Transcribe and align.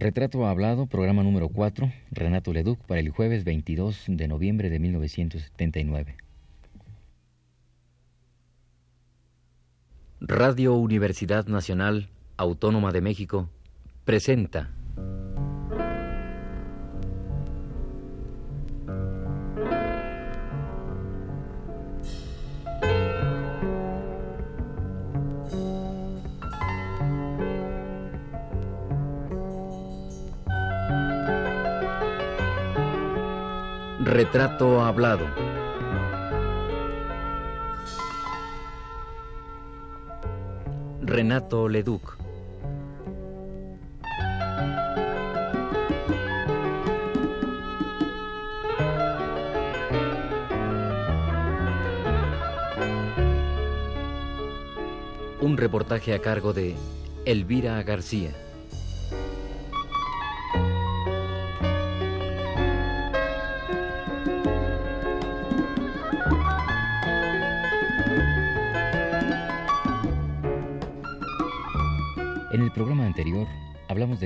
Retrato 0.00 0.46
Hablado, 0.46 0.86
programa 0.86 1.24
número 1.24 1.48
4, 1.48 1.92
Renato 2.12 2.52
Leduc, 2.52 2.78
para 2.86 3.00
el 3.00 3.10
jueves 3.10 3.42
22 3.42 4.04
de 4.06 4.28
noviembre 4.28 4.70
de 4.70 4.78
1979. 4.78 6.16
Radio 10.20 10.74
Universidad 10.74 11.46
Nacional 11.46 12.10
Autónoma 12.36 12.92
de 12.92 13.00
México 13.00 13.48
presenta 14.04 14.70
Retrato 34.30 34.82
Hablado. 34.82 35.24
Renato 41.00 41.66
Leduc. 41.66 42.18
Un 55.40 55.56
reportaje 55.56 56.12
a 56.12 56.18
cargo 56.20 56.52
de 56.52 56.76
Elvira 57.24 57.82
García. 57.82 58.47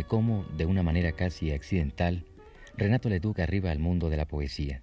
Cómo, 0.04 0.44
de 0.56 0.66
una 0.66 0.82
manera 0.82 1.12
casi 1.12 1.50
accidental, 1.50 2.24
Renato 2.76 3.08
Leduc 3.08 3.38
arriba 3.40 3.70
al 3.70 3.78
mundo 3.78 4.10
de 4.10 4.16
la 4.16 4.26
poesía. 4.26 4.80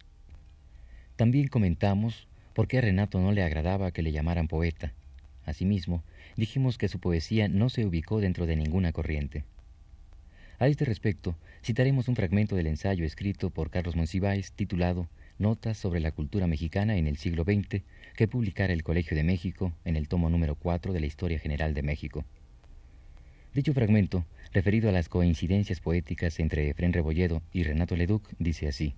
También 1.16 1.48
comentamos 1.48 2.28
por 2.53 2.67
qué 2.67 2.78
a 2.78 2.81
Renato 2.81 3.20
no 3.20 3.31
le 3.31 3.44
agradaba 3.44 3.92
que 3.92 4.02
le 4.02 4.11
llamaran 4.11 4.48
poeta. 4.48 4.94
Asimismo, 5.45 6.03
dijimos 6.36 6.78
que 6.78 6.88
su 6.88 7.00
poesía 7.00 7.48
no 7.48 7.70
se 7.70 7.86
ubicó 7.86 8.20
dentro 8.20 8.45
de 8.45 8.56
ninguna 8.56 8.92
corriente. 8.92 9.44
A 10.59 10.67
este 10.67 10.86
respecto, 10.86 11.36
citaremos 11.64 12.08
un 12.08 12.16
fragmento 12.16 12.56
del 12.56 12.67
ensayo 12.67 13.06
escrito 13.06 13.50
por 13.50 13.70
Carlos 13.70 13.95
Monsiváis 13.95 14.52
titulado 14.52 15.08
Notas 15.38 15.78
sobre 15.78 16.02
la 16.02 16.11
cultura 16.11 16.48
mexicana 16.48 16.98
en 16.98 17.08
el 17.08 17.16
siglo 17.16 17.45
XX 17.45 17.81
que 18.16 18.28
publicara 18.28 18.73
el 18.73 18.83
Colegio 18.83 19.16
de 19.16 19.23
México 19.23 19.72
en 19.86 19.95
el 19.95 20.09
tomo 20.09 20.30
número 20.30 20.56
4 20.56 20.92
de 20.92 21.00
la 21.00 21.06
Historia 21.06 21.39
General 21.39 21.73
de 21.73 21.81
México. 21.81 22.26
Dicho 23.54 23.73
fragmento, 23.73 24.26
referido 24.53 24.89
a 24.89 24.92
las 24.92 25.09
coincidencias 25.09 25.80
poéticas 25.80 26.39
entre 26.39 26.69
Efrén 26.69 26.94
Rebolledo 26.94 27.42
y 27.53 27.64
Renato 27.64 27.95
Leduc, 27.95 28.28
dice 28.39 28.67
así. 28.67 28.95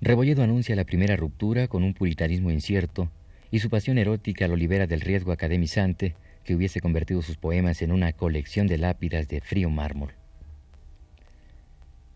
Rebolledo 0.00 0.42
anuncia 0.42 0.74
la 0.74 0.84
primera 0.84 1.16
ruptura 1.16 1.68
con 1.68 1.84
un 1.84 1.94
puritanismo 1.94 2.50
incierto 2.50 3.10
y 3.50 3.60
su 3.60 3.70
pasión 3.70 3.98
erótica 3.98 4.48
lo 4.48 4.56
libera 4.56 4.86
del 4.86 5.00
riesgo 5.00 5.30
academizante 5.30 6.16
que 6.44 6.56
hubiese 6.56 6.80
convertido 6.80 7.22
sus 7.22 7.36
poemas 7.36 7.82
en 7.82 7.92
una 7.92 8.12
colección 8.12 8.66
de 8.66 8.78
lápidas 8.78 9.28
de 9.28 9.40
frío 9.40 9.70
mármol. 9.70 10.14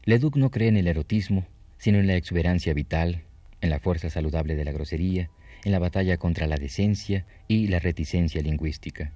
Leduc 0.04 0.36
no 0.36 0.50
cree 0.50 0.68
en 0.68 0.76
el 0.76 0.88
erotismo, 0.88 1.46
sino 1.78 1.98
en 1.98 2.06
la 2.06 2.16
exuberancia 2.16 2.74
vital, 2.74 3.22
en 3.60 3.70
la 3.70 3.80
fuerza 3.80 4.10
saludable 4.10 4.56
de 4.56 4.64
la 4.64 4.72
grosería, 4.72 5.30
en 5.64 5.72
la 5.72 5.78
batalla 5.78 6.16
contra 6.16 6.46
la 6.46 6.56
decencia 6.56 7.26
y 7.48 7.68
la 7.68 7.78
reticencia 7.78 8.40
lingüística. 8.42 9.12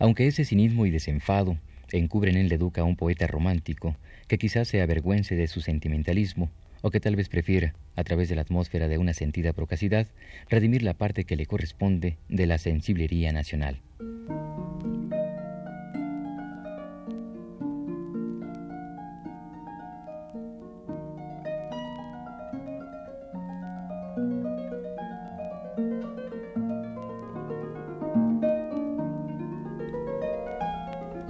Aunque 0.00 0.26
ese 0.26 0.46
cinismo 0.46 0.86
y 0.86 0.90
desenfado 0.90 1.58
encubren 1.92 2.36
en 2.36 2.48
Leduc 2.48 2.78
a 2.78 2.84
un 2.84 2.96
poeta 2.96 3.26
romántico 3.26 3.96
que 4.28 4.38
quizás 4.38 4.66
se 4.66 4.80
avergüence 4.80 5.34
de 5.34 5.46
su 5.46 5.60
sentimentalismo 5.60 6.50
o 6.82 6.90
que 6.90 7.00
tal 7.00 7.16
vez 7.16 7.28
prefiera, 7.28 7.74
a 7.96 8.04
través 8.04 8.30
de 8.30 8.34
la 8.34 8.40
atmósfera 8.40 8.88
de 8.88 8.96
una 8.96 9.12
sentida 9.12 9.52
procacidad, 9.52 10.06
redimir 10.48 10.82
la 10.82 10.94
parte 10.94 11.24
que 11.24 11.36
le 11.36 11.44
corresponde 11.44 12.16
de 12.30 12.46
la 12.46 12.56
sensiblería 12.56 13.32
nacional. 13.32 13.82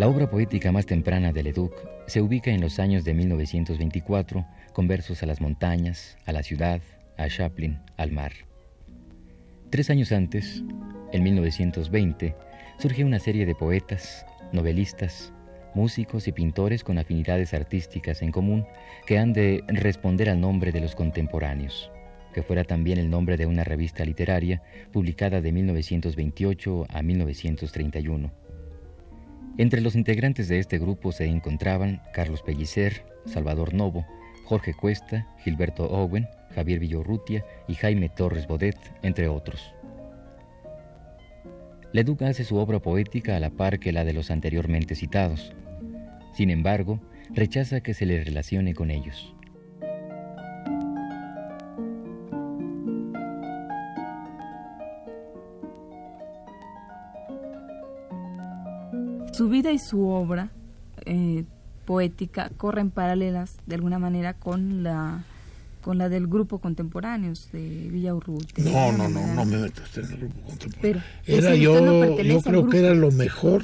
La 0.00 0.08
obra 0.08 0.30
poética 0.30 0.72
más 0.72 0.86
temprana 0.86 1.30
de 1.30 1.42
Leduc 1.42 1.74
se 2.06 2.22
ubica 2.22 2.50
en 2.50 2.62
los 2.62 2.78
años 2.78 3.04
de 3.04 3.12
1924 3.12 4.46
con 4.72 4.88
versos 4.88 5.22
a 5.22 5.26
las 5.26 5.42
montañas, 5.42 6.16
a 6.24 6.32
la 6.32 6.42
ciudad, 6.42 6.80
a 7.18 7.28
Chaplin, 7.28 7.78
al 7.98 8.10
mar. 8.10 8.32
Tres 9.68 9.90
años 9.90 10.10
antes, 10.10 10.64
en 11.12 11.22
1920, 11.22 12.34
surge 12.78 13.04
una 13.04 13.18
serie 13.18 13.44
de 13.44 13.54
poetas, 13.54 14.24
novelistas, 14.52 15.34
músicos 15.74 16.28
y 16.28 16.32
pintores 16.32 16.82
con 16.82 16.96
afinidades 16.96 17.52
artísticas 17.52 18.22
en 18.22 18.32
común 18.32 18.64
que 19.06 19.18
han 19.18 19.34
de 19.34 19.62
responder 19.68 20.30
al 20.30 20.40
nombre 20.40 20.72
de 20.72 20.80
los 20.80 20.94
contemporáneos, 20.94 21.90
que 22.32 22.42
fuera 22.42 22.64
también 22.64 22.96
el 22.96 23.10
nombre 23.10 23.36
de 23.36 23.44
una 23.44 23.64
revista 23.64 24.02
literaria 24.06 24.62
publicada 24.92 25.42
de 25.42 25.52
1928 25.52 26.86
a 26.88 27.02
1931. 27.02 28.39
Entre 29.58 29.80
los 29.80 29.94
integrantes 29.94 30.48
de 30.48 30.58
este 30.58 30.78
grupo 30.78 31.12
se 31.12 31.26
encontraban 31.26 32.00
Carlos 32.14 32.42
Pellicer, 32.42 33.04
Salvador 33.26 33.74
Novo, 33.74 34.06
Jorge 34.44 34.74
Cuesta, 34.74 35.26
Gilberto 35.44 35.84
Owen, 35.84 36.28
Javier 36.54 36.78
Villorrutia 36.78 37.44
y 37.68 37.74
Jaime 37.74 38.08
Torres 38.08 38.46
Bodet, 38.46 38.78
entre 39.02 39.28
otros. 39.28 39.74
Leduc 41.92 42.22
hace 42.22 42.44
su 42.44 42.56
obra 42.56 42.80
poética 42.80 43.36
a 43.36 43.40
la 43.40 43.50
par 43.50 43.80
que 43.80 43.92
la 43.92 44.04
de 44.04 44.12
los 44.12 44.30
anteriormente 44.30 44.94
citados. 44.94 45.52
Sin 46.34 46.50
embargo, 46.50 47.00
rechaza 47.30 47.80
que 47.80 47.94
se 47.94 48.06
le 48.06 48.22
relacione 48.22 48.74
con 48.74 48.90
ellos. 48.90 49.34
Su 59.40 59.48
vida 59.48 59.72
y 59.72 59.78
su 59.78 60.06
obra 60.06 60.50
eh, 61.06 61.44
poética 61.86 62.50
corren 62.58 62.90
paralelas 62.90 63.56
de 63.64 63.74
alguna 63.74 63.98
manera 63.98 64.34
con 64.34 64.82
la 64.82 65.24
con 65.80 65.96
la 65.96 66.10
del 66.10 66.26
grupo 66.26 66.58
contemporáneos 66.58 67.48
de 67.50 67.88
Villa 67.90 68.14
Urrutia. 68.14 68.62
No, 68.62 68.92
no, 68.92 69.08
no, 69.08 69.26
no 69.34 69.44
me 69.46 69.56
metas 69.56 69.96
en 69.96 70.04
el 70.04 70.16
grupo 70.18 70.40
contemporáneo. 70.42 71.02
era 71.26 71.54
yo, 71.54 72.22
yo 72.22 72.42
creo 72.42 72.68
que 72.68 72.80
era 72.80 72.92
lo 72.94 73.10
mejor, 73.12 73.62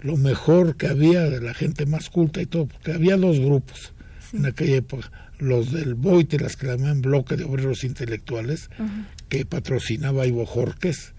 lo 0.00 0.16
mejor 0.16 0.74
que 0.74 0.88
había 0.88 1.30
de 1.30 1.40
la 1.40 1.54
gente 1.54 1.86
más 1.86 2.10
culta 2.10 2.42
y 2.42 2.46
todo, 2.46 2.66
porque 2.66 2.90
había 2.92 3.16
dos 3.16 3.38
grupos 3.38 3.92
en 4.32 4.46
aquella 4.46 4.78
época, 4.78 5.12
los 5.38 5.70
del 5.70 5.94
BOIT, 5.94 6.40
las 6.40 6.56
que 6.56 6.66
llamaban 6.66 7.02
Bloque 7.02 7.36
de 7.36 7.44
Obreros 7.44 7.84
Intelectuales, 7.84 8.68
que 9.28 9.46
patrocinaba 9.46 10.26
Ivo 10.26 10.44
Jorques, 10.44 11.14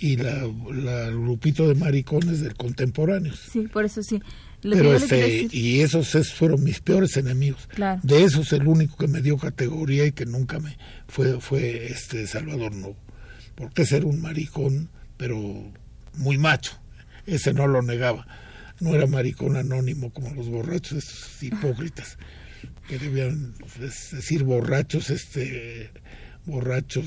y 0.00 0.16
la, 0.16 0.50
la, 0.72 1.10
grupito 1.10 1.68
de 1.68 1.74
maricones 1.74 2.40
del 2.40 2.54
contemporáneo. 2.54 3.34
Sí, 3.34 3.68
por 3.68 3.84
eso 3.84 4.02
sí. 4.02 4.20
Pero 4.62 4.94
este, 4.94 5.48
y 5.52 5.80
esos, 5.80 6.32
fueron 6.32 6.62
mis 6.64 6.80
peores 6.80 7.16
enemigos. 7.16 7.68
De 8.02 8.24
esos 8.24 8.52
el 8.52 8.66
único 8.66 8.96
que 8.96 9.08
me 9.08 9.22
dio 9.22 9.38
categoría 9.38 10.06
y 10.06 10.12
que 10.12 10.26
nunca 10.26 10.58
me 10.58 10.76
fue 11.08 11.40
fue 11.40 11.86
este 11.86 12.26
Salvador 12.26 12.74
Novo. 12.74 12.96
Porque 13.54 13.86
ser 13.86 14.04
un 14.04 14.20
maricón, 14.20 14.90
pero 15.16 15.38
muy 16.14 16.38
macho. 16.38 16.72
Ese 17.26 17.52
no 17.52 17.66
lo 17.66 17.82
negaba. 17.82 18.26
No 18.80 18.94
era 18.94 19.06
maricón 19.06 19.56
anónimo 19.56 20.10
como 20.12 20.34
los 20.34 20.48
borrachos, 20.48 21.04
esos 21.04 21.42
hipócritas 21.42 22.18
que 22.88 22.98
debían 22.98 23.54
decir 23.78 24.42
borrachos, 24.42 25.10
este 25.10 25.90
borrachos 26.44 27.06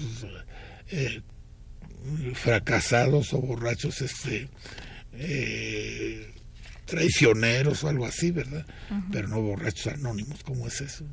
eh, 0.89 1.21
fracasados 2.33 3.33
o 3.33 3.41
borrachos 3.41 4.01
este 4.01 4.49
eh, 5.13 6.31
traicioneros 6.85 7.83
o 7.83 7.89
algo 7.89 8.05
así, 8.05 8.31
¿verdad? 8.31 8.65
Pero 9.11 9.27
no 9.27 9.41
borrachos 9.41 9.93
anónimos, 9.93 10.43
¿cómo 10.43 10.67
es 10.67 10.81
eso? 10.81 11.05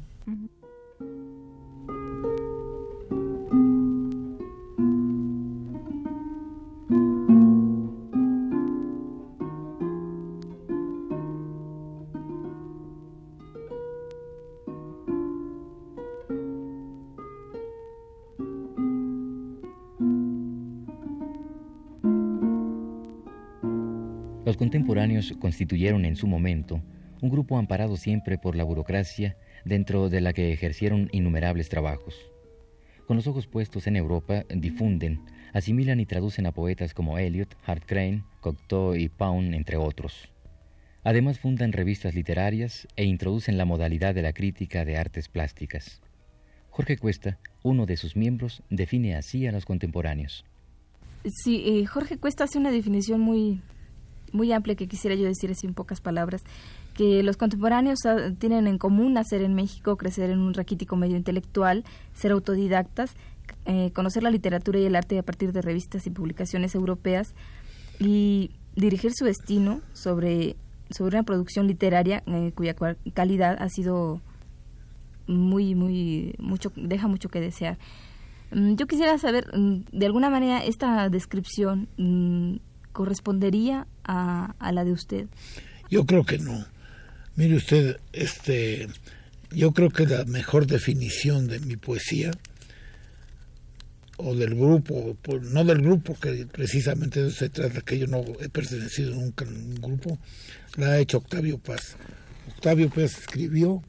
Contemporáneos 25.01 25.33
constituyeron 25.41 26.05
en 26.05 26.15
su 26.15 26.27
momento 26.27 26.83
un 27.23 27.31
grupo 27.31 27.57
amparado 27.57 27.97
siempre 27.97 28.37
por 28.37 28.55
la 28.55 28.65
burocracia 28.65 29.35
dentro 29.65 30.11
de 30.11 30.21
la 30.21 30.35
que 30.35 30.53
ejercieron 30.53 31.09
innumerables 31.13 31.71
trabajos. 31.71 32.15
Con 33.07 33.17
los 33.17 33.27
ojos 33.27 33.47
puestos 33.47 33.87
en 33.87 33.97
Europa, 33.97 34.45
difunden, 34.55 35.23
asimilan 35.55 36.01
y 36.01 36.07
traducen 36.07 36.45
a 36.47 36.53
poetas 36.53 36.93
como 36.93 37.17
Eliot, 37.17 37.57
Hart 37.65 37.85
Crane, 37.87 38.25
Cocteau 38.41 38.95
y 38.95 39.09
Pound, 39.09 39.55
entre 39.55 39.79
otros. 39.79 40.29
Además 41.03 41.39
fundan 41.39 41.73
revistas 41.73 42.15
literarias 42.15 42.87
e 42.97 43.05
introducen 43.05 43.57
la 43.57 43.65
modalidad 43.65 44.15
de 44.15 44.21
la 44.21 44.35
crítica 44.35 44.85
de 44.85 44.99
artes 44.99 45.29
plásticas. 45.29 46.03
Jorge 46.69 46.99
Cuesta, 46.99 47.39
uno 47.63 47.87
de 47.87 47.97
sus 47.97 48.17
miembros, 48.17 48.63
define 48.69 49.17
así 49.17 49.47
a 49.47 49.53
los 49.53 49.65
contemporáneos. 49.65 50.45
Sí, 51.25 51.65
eh, 51.67 51.87
Jorge 51.87 52.19
Cuesta 52.19 52.45
hace 52.45 52.59
una 52.59 52.71
definición 52.71 53.21
muy, 53.21 53.63
muy 54.33 54.53
amplia 54.53 54.75
que 54.75 54.89
quisiera 54.89 55.15
yo 55.15 55.25
decir 55.25 55.51
así 55.51 55.67
en 55.67 55.75
pocas 55.75 56.01
palabras, 56.01 56.43
que 56.95 57.23
los 57.23 57.37
contemporáneos 57.37 57.99
ah, 58.07 58.31
tienen 58.39 58.67
en 58.67 58.79
común 58.79 59.15
nacer 59.15 59.43
en 59.43 59.55
México, 59.55 59.97
crecer 59.97 60.31
en 60.31 60.41
un 60.41 60.55
raquítico 60.55 60.97
medio 60.97 61.17
intelectual, 61.17 61.85
ser 62.15 62.33
autodidactas, 62.33 63.15
eh, 63.67 63.91
conocer 63.95 64.23
la 64.23 64.31
literatura 64.31 64.79
y 64.79 64.85
el 64.85 64.97
arte 64.97 65.19
a 65.19 65.23
partir 65.23 65.53
de 65.53 65.63
revistas 65.63 66.07
y 66.07 66.11
publicaciones 66.11 66.75
europeas 66.75 67.35
y 67.99 68.51
dirigir 68.75 69.13
su 69.15 69.25
destino 69.25 69.81
sobre, 69.93 70.57
sobre 70.91 71.17
una 71.17 71.25
producción 71.25 71.67
literaria 71.67 72.23
eh, 72.27 72.53
cuya 72.55 72.75
calidad 73.15 73.61
ha 73.61 73.69
sido 73.69 74.21
muy, 75.27 75.75
muy, 75.75 76.35
mucho, 76.39 76.73
deja 76.77 77.09
mucho 77.09 77.29
que 77.29 77.41
desear. 77.41 77.79
Mm, 78.53 78.75
yo 78.75 78.87
quisiera 78.87 79.17
saber, 79.19 79.47
mm, 79.57 79.85
de 79.93 80.07
alguna 80.07 80.31
manera, 80.31 80.65
esta 80.65 81.09
descripción 81.09 81.89
mm, 81.97 82.57
correspondería 82.93 83.87
a, 84.11 84.73
la 84.73 84.85
de 84.85 84.93
usted. 84.93 85.27
Yo 85.91 86.07
creo 86.07 86.25
que 86.25 86.39
no. 86.39 86.65
Mire 87.37 87.57
usted, 87.57 88.01
este, 88.13 88.89
yo 89.51 89.73
creo 89.73 89.91
que 89.91 90.07
la 90.07 90.25
mejor 90.25 90.67
definición 90.67 91.47
de 91.47 91.61
mi 91.61 91.77
poesía 91.77 92.33
o 94.17 94.35
del 94.35 94.55
grupo, 94.55 95.17
no 95.43 95.65
del 95.65 95.81
grupo, 95.81 96.15
que 96.21 96.47
precisamente 96.47 97.23
de 97.23 97.29
eso 97.29 97.39
se 97.39 97.49
trata, 97.49 97.81
que 97.81 97.99
yo 97.99 98.07
no 98.07 98.23
he 98.41 98.49
pertenecido 98.49 99.15
nunca 99.15 99.45
a 99.45 99.49
un 99.49 99.77
grupo, 99.77 100.19
la 100.77 100.89
ha 100.89 100.99
hecho 100.99 101.19
Octavio 101.19 101.59
Paz. 101.59 101.97
Octavio 102.49 102.91
Paz 102.91 103.19
escribió 103.19 103.83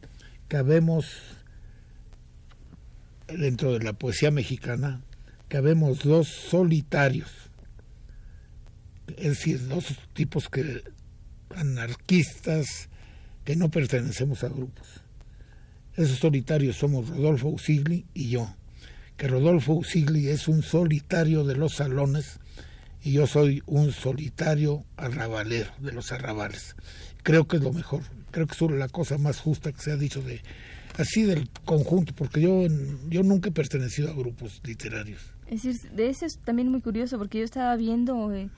que 0.48 0.58
habemos, 0.58 1.06
dentro 3.28 3.74
de 3.74 3.84
la 3.84 3.94
poesía 3.94 4.32
mexicana, 4.32 5.02
que 5.50 5.58
habemos 5.58 6.04
dos 6.04 6.30
solitarios, 6.30 7.51
es 9.18 9.30
decir, 9.30 9.68
dos 9.68 9.86
tipos 10.14 10.50
que 10.50 10.84
anarquistas 11.56 12.90
que 13.44 13.56
no 13.56 13.70
pertenecemos 13.70 14.44
a 14.44 14.50
grupos. 14.50 14.88
Esos 15.96 16.20
solitarios 16.20 16.78
somos 16.78 17.10
Rodolfo 17.10 17.50
Usigli 17.50 18.06
y 18.14 18.30
yo 18.30 18.56
que 19.22 19.28
Rodolfo 19.28 19.74
Usigli 19.74 20.30
es 20.30 20.48
un 20.48 20.64
solitario 20.64 21.44
de 21.44 21.56
los 21.56 21.76
salones 21.76 22.40
y 23.04 23.12
yo 23.12 23.28
soy 23.28 23.62
un 23.68 23.92
solitario 23.92 24.84
arrabalero 24.98 25.70
de 25.78 25.92
los 25.92 26.12
arrabales. 26.12 26.76
Creo 27.22 27.48
que 27.48 27.58
es 27.58 27.62
lo 27.62 27.72
mejor, 27.72 28.02
creo 28.32 28.48
que 28.48 28.54
es 28.54 28.72
la 28.72 28.90
cosa 28.90 29.20
más 29.20 29.40
justa 29.40 29.72
que 29.72 29.80
se 29.80 29.92
ha 29.92 29.96
dicho 29.96 30.24
de 30.24 30.42
así 30.98 31.22
del 31.22 31.50
conjunto, 31.66 32.14
porque 32.16 32.42
yo, 32.42 32.66
yo 33.10 33.22
nunca 33.22 33.50
he 33.50 33.52
pertenecido 33.52 34.10
a 34.10 34.16
grupos 34.16 34.60
literarios. 34.64 35.22
Es 35.46 35.62
decir, 35.62 35.92
de 35.92 36.10
eso 36.10 36.26
es 36.26 36.40
también 36.40 36.70
muy 36.70 36.82
curioso, 36.82 37.20
porque 37.20 37.38
yo 37.38 37.46
estaba 37.46 37.76
viendo 37.76 38.34
eh, 38.34 38.50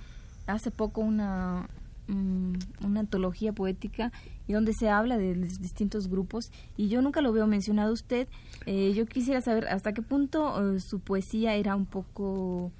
hace 0.48 0.72
poco 0.72 1.01
una, 1.01 1.69
mm, 2.07 2.54
una 2.84 3.00
antología 3.01 3.54
poética 3.54 4.12
y 4.48 4.54
donde 4.54 4.74
se 4.74 4.90
habla 4.90 5.18
de 5.18 5.36
los 5.36 5.60
distintos 5.60 6.07
grupos 6.07 6.51
y 6.78 6.90
yo 6.90 7.01
nunca 7.01 7.22
lo 7.22 7.31
veo 7.31 7.48
mencionado 7.48 7.94
usted. 7.94 8.28
Eh, 8.66 8.94
yo 8.95 9.06
quisiera 9.06 9.42
saber 9.42 9.68
hasta 9.68 9.94
qué 9.94 10.01
punto 10.01 10.75
eh, 10.75 10.80
su 10.80 11.00
poesía 11.00 11.56
era 11.56 11.75
un 11.75 11.86
poco 11.86 12.72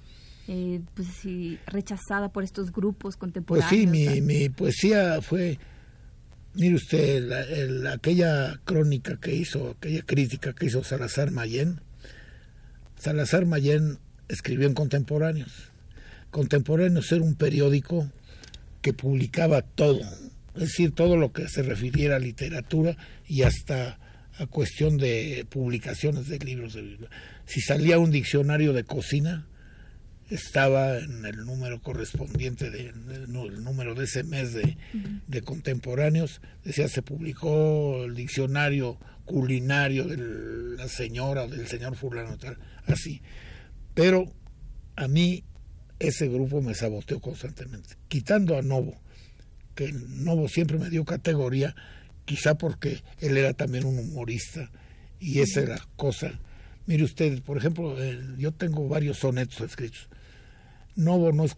eh, 0.48 0.82
pues, 0.94 1.08
rechazada 1.68 2.30
por 2.30 2.44
estos 2.44 2.72
grupos 2.72 3.16
contemporáneos. 3.16 3.70
Pues 3.70 3.82
sí, 3.82 3.88
mi, 3.88 4.22
mi 4.22 4.50
poesía 4.50 5.22
fue, 5.22 5.58
mire 6.54 6.76
usted, 6.76 7.88
aquella 7.88 8.60
crónica 8.66 9.18
que 9.18 9.36
hizo, 9.36 9.72
aquella 9.72 10.02
crítica 10.02 10.54
que 10.54 10.66
hizo 10.66 10.84
Salazar 10.84 11.32
Mayén. 11.32 11.80
Salazar 12.98 13.46
Mayén 13.46 14.00
escribió 14.28 14.68
en 14.68 14.74
Contemporáneos. 14.74 15.73
Contemporáneos 16.34 17.12
era 17.12 17.22
un 17.22 17.36
periódico 17.36 18.12
que 18.82 18.92
publicaba 18.92 19.62
todo, 19.62 20.00
es 20.56 20.62
decir, 20.62 20.92
todo 20.92 21.16
lo 21.16 21.32
que 21.32 21.48
se 21.48 21.62
refiriera 21.62 22.16
a 22.16 22.20
literatura 22.20 22.98
y 23.28 23.44
hasta 23.44 24.00
a 24.40 24.48
cuestión 24.48 24.98
de 24.98 25.46
publicaciones 25.48 26.28
de 26.28 26.40
libros. 26.40 26.74
De, 26.74 26.98
si 27.46 27.62
salía 27.62 28.00
un 28.00 28.10
diccionario 28.10 28.74
de 28.74 28.84
cocina, 28.84 29.46
estaba 30.28 30.98
en 30.98 31.24
el 31.24 31.46
número 31.46 31.84
correspondiente, 31.84 32.72
de, 32.72 32.88
el 32.88 33.64
número 33.64 33.94
de 33.94 34.06
ese 34.06 34.24
mes 34.24 34.54
de, 34.54 34.76
de, 35.28 35.42
contemporáneos, 35.44 36.42
decía, 36.66 36.88
se 36.88 37.04
publicó 37.04 38.06
el 38.06 38.16
diccionario 38.16 38.98
culinario 39.26 40.06
de 40.06 40.78
la 40.78 40.88
señora 40.88 41.44
o 41.44 41.48
del 41.48 41.68
señor 41.68 41.96
fulano, 41.96 42.40
tal, 42.40 42.58
así. 42.88 43.22
Pero 43.94 44.34
a 44.96 45.08
mí 45.08 45.44
ese 46.08 46.28
grupo 46.28 46.62
me 46.62 46.74
saboteó 46.74 47.20
constantemente, 47.20 47.96
quitando 48.08 48.58
a 48.58 48.62
Novo 48.62 48.98
que 49.76 49.92
Novo 49.92 50.48
siempre 50.48 50.78
me 50.78 50.90
dio 50.90 51.06
categoría, 51.06 51.76
quizá 52.26 52.56
porque 52.56 53.04
él 53.20 53.38
era 53.38 53.54
también 53.54 53.86
un 53.86 53.98
humorista 54.00 54.72
y 55.20 55.40
esa 55.40 55.62
era 55.62 55.76
la 55.76 55.88
cosa. 55.96 56.40
Mire 56.86 57.04
usted, 57.04 57.42
por 57.44 57.58
ejemplo, 57.58 57.96
yo 58.38 58.52
tengo 58.52 58.88
varios 58.88 59.20
sonetos 59.20 59.62
escritos. 59.62 60.10
Novo 60.96 61.32
no 61.32 61.46
es, 61.46 61.58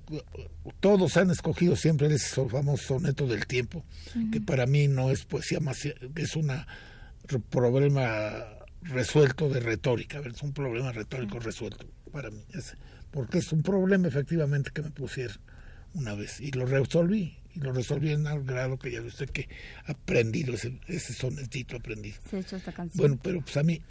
todos 0.79 1.17
han 1.17 1.29
escogido 1.29 1.75
siempre 1.75 2.07
ese 2.07 2.47
famoso 2.47 2.99
soneto 2.99 3.27
del 3.27 3.47
tiempo, 3.47 3.83
que 4.31 4.39
para 4.39 4.65
mí 4.65 4.87
no 4.87 5.11
es 5.11 5.25
poesía 5.25 5.59
más, 5.59 5.85
es 5.85 6.35
un 6.35 6.47
problema 7.49 8.45
resuelto 8.81 9.49
de 9.49 9.59
retórica, 9.59 10.19
es 10.19 10.41
un 10.41 10.53
problema 10.53 10.93
retórico 10.93 11.39
resuelto 11.39 11.85
para 12.13 12.31
mí, 12.31 12.39
porque 13.15 13.37
es 13.37 13.53
un 13.53 13.63
problema 13.63 14.09
efectivamente 14.09 14.71
que 14.73 14.81
me 14.81 14.91
pusieron 14.91 15.37
una 15.93 16.13
vez 16.15 16.41
y 16.41 16.51
lo 16.51 16.65
resolví 16.65 17.37
y 17.55 17.59
lo 17.61 17.71
resolví 17.71 18.11
en 18.11 18.27
al 18.27 18.43
grado 18.43 18.77
que 18.77 18.91
ya 18.91 18.99
ve 18.99 19.07
usted 19.07 19.29
que 19.29 19.47
aprendido 19.85 20.53
ese, 20.53 20.77
ese 20.87 21.13
sonetito 21.13 21.77
aprendido. 21.77 22.17
Se 22.29 22.39
hecho 22.39 22.57
esta 22.57 22.73
canción. 22.73 23.01
Bueno, 23.01 23.17
pero 23.23 23.39
pues 23.39 23.55
a 23.55 23.63
mí, 23.63 23.81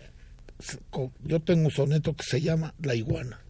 yo 1.23 1.40
tengo 1.40 1.64
un 1.64 1.71
soneto 1.71 2.14
que 2.14 2.23
se 2.23 2.43
llama 2.43 2.75
La 2.83 2.95
iguana. 2.95 3.40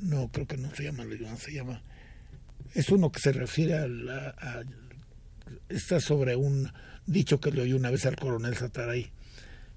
No, 0.00 0.30
creo 0.30 0.46
que 0.46 0.56
no 0.56 0.72
se 0.72 0.84
llama 0.84 1.04
La 1.04 1.16
iguana, 1.16 1.36
se 1.36 1.52
llama... 1.52 1.82
Es 2.74 2.90
uno 2.90 3.10
que 3.10 3.18
se 3.18 3.32
refiere 3.32 3.74
a, 3.74 3.88
la, 3.88 4.64
está 5.68 5.98
sobre 5.98 6.36
un 6.36 6.70
dicho 7.06 7.40
que 7.40 7.50
le 7.50 7.62
oí 7.62 7.72
una 7.72 7.90
vez 7.90 8.06
al 8.06 8.14
coronel 8.14 8.56
Sataray 8.56 9.10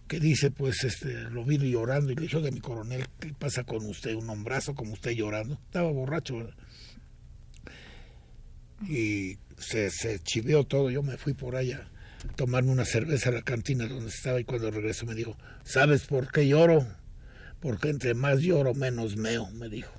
que 0.08 0.20
dice, 0.20 0.52
pues, 0.52 0.84
este, 0.84 1.14
lo 1.32 1.44
vi 1.44 1.58
llorando 1.58 2.12
y 2.12 2.16
le 2.16 2.22
dijo 2.24 2.42
de 2.42 2.52
mi 2.52 2.60
coronel, 2.60 3.06
¿qué 3.20 3.34
pasa 3.34 3.64
con 3.64 3.86
usted? 3.86 4.14
Un 4.16 4.30
hombrazo 4.30 4.76
como 4.76 4.94
usted 4.94 5.12
llorando. 5.12 5.56
Estaba 5.66 5.92
borracho, 5.92 6.48
y 8.88 9.38
se, 9.58 10.20
chiveó 10.24 10.64
todo. 10.66 10.90
Yo 10.90 11.02
me 11.04 11.18
fui 11.18 11.34
por 11.34 11.56
allá 11.56 11.88
a 12.30 12.36
tomarme 12.36 12.72
una 12.72 12.86
cerveza 12.86 13.30
a 13.30 13.34
la 13.34 13.42
cantina 13.42 13.88
donde 13.88 14.10
estaba 14.10 14.40
y 14.40 14.44
cuando 14.44 14.72
regreso 14.72 15.06
me 15.06 15.16
dijo, 15.16 15.38
¿sabes 15.64 16.06
por 16.06 16.32
qué 16.32 16.48
lloro? 16.48 16.86
Porque 17.60 17.90
entre 17.90 18.14
más 18.14 18.40
lloro, 18.42 18.74
menos 18.74 19.16
meo, 19.16 19.50
me 19.52 19.70
dijo. 19.70 19.94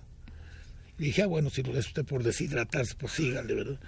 Y 0.98 1.04
dije, 1.06 1.22
ah, 1.22 1.26
bueno, 1.26 1.50
si 1.50 1.62
lo 1.62 1.76
es 1.76 1.86
usted 1.86 2.04
por 2.04 2.22
deshidratarse, 2.22 2.94
pues 2.94 3.12
sígale, 3.12 3.54
¿verdad? 3.54 3.80